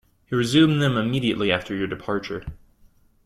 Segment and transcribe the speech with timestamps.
[0.25, 2.41] He resumed them immediately after your departure.